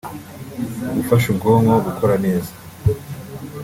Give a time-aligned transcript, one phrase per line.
[0.95, 2.51] gufasha ubwonko gukora neza